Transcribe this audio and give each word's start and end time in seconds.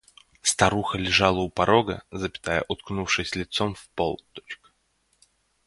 Старуха 0.41 0.97
лежала 0.97 1.41
у 1.41 1.49
порога, 1.51 2.01
уткнувшись 2.69 3.35
лицом 3.35 3.75
в 3.75 3.87
пол. 3.89 4.19